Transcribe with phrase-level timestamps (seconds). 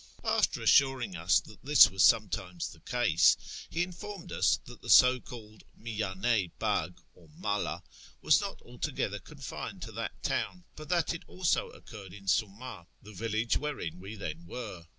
[0.23, 3.37] After assuring us that this was sometimes the case,
[3.69, 7.83] he informed us that the so called" Miyan^ bug," or'' mala"
[8.19, 13.11] was not altogether confined to that town, but that it also occurred in Suma, the
[13.11, 14.87] FROM TABRIZ TO TEHERAN 67 village wherein we then were.